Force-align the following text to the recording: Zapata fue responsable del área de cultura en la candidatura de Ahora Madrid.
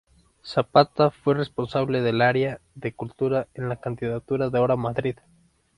Zapata 0.41 1.11
fue 1.11 1.35
responsable 1.35 2.01
del 2.01 2.23
área 2.23 2.59
de 2.73 2.91
cultura 2.91 3.47
en 3.53 3.69
la 3.69 3.75
candidatura 3.79 4.49
de 4.49 4.57
Ahora 4.57 4.75
Madrid. 4.75 5.17